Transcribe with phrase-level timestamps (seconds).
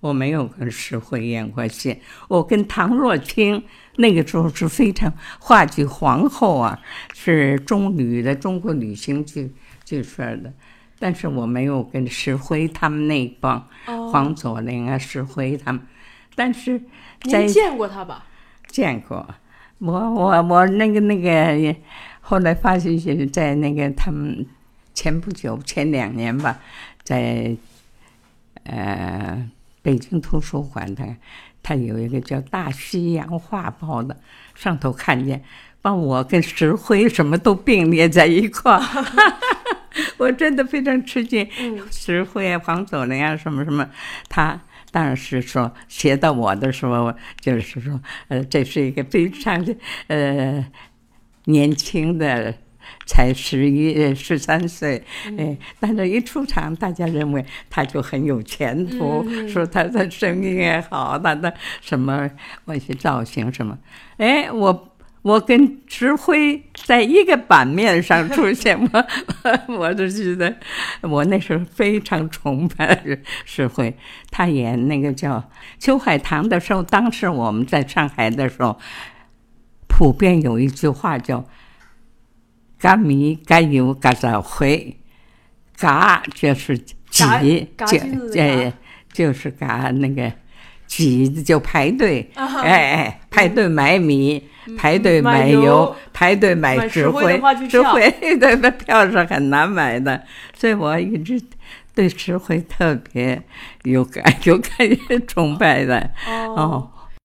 [0.00, 3.62] 我没有跟石灰演过戏，我跟唐若清
[3.96, 6.80] 那个时候是非常话剧皇后啊，
[7.12, 9.52] 是中旅的中国旅行剧
[9.84, 10.52] 剧社的，
[10.98, 15.82] 但是我没有跟石灰他们那帮黄佐临啊、石灰他们，
[16.34, 16.80] 但是
[17.30, 18.24] 在您见过他吧？
[18.68, 19.26] 见过，
[19.78, 21.76] 我我我那个那个，
[22.20, 24.46] 后来发现是在那个他们
[24.94, 26.58] 前不久前两年吧，
[27.02, 27.54] 在
[28.64, 29.50] 呃
[29.82, 31.04] 北京图书馆，它
[31.62, 34.16] 它有一个叫《大西洋画报》的，
[34.54, 35.42] 上头看见
[35.82, 38.82] 把我跟石灰什么都并列在一块儿，
[40.18, 41.48] 我真的非常吃惊。
[41.90, 43.88] 石灰啊，黄佐临啊，什么什么，
[44.28, 44.60] 他。
[44.92, 49.64] 当然是说写到我的时候，就是说，呃，这是一个非常
[50.08, 50.66] 呃
[51.44, 52.52] 年轻的，
[53.06, 55.02] 才十一十三岁，
[55.38, 62.30] 哎，但是一出场，大家认为他就很有前途， 说他的声音也好，他的什么
[62.66, 63.78] 外些造型什么，
[64.18, 64.86] 哎，我。
[65.22, 70.56] 我跟石灰在一个版面上 出现，我我就觉得
[71.02, 72.98] 我那时候非常崇拜
[73.44, 73.94] 石灰。
[74.30, 75.34] 他演那个叫
[75.78, 78.78] 《秋海棠》的时候，当时我们在上海的时候，
[79.86, 81.44] 普遍有一句话叫
[82.80, 84.96] “嘎米嘎油嘎早灰”，
[85.78, 88.72] 嘎就是挤，就哎
[89.12, 90.32] 就是嘎那个
[90.86, 94.46] 挤就排队，哎哎排队买米。
[94.76, 100.22] 排队买油，排队买指挥，指挥的 那票是很难买的，
[100.54, 101.42] 所以我一直
[101.92, 103.42] 对指挥特别
[103.82, 106.08] 有感有感觉崇拜的。
[106.28, 106.88] 哦，